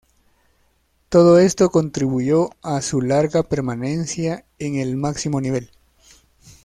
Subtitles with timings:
[1.09, 5.69] Todo esto contribuyó a su larga permanencia en el máximo nivel.